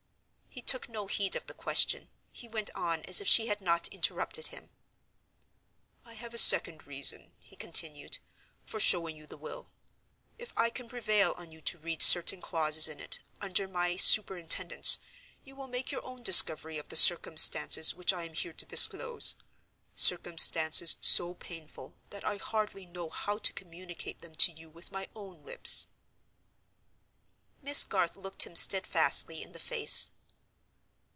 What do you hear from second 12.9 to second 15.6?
it, under my superintendence, you